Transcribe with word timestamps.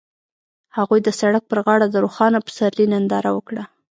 هغوی 0.77 0.99
د 1.03 1.09
سړک 1.19 1.43
پر 1.49 1.59
غاړه 1.65 1.87
د 1.89 1.95
روښانه 2.05 2.39
پسرلی 2.47 2.85
ننداره 2.93 3.31
وکړه. 3.33 3.63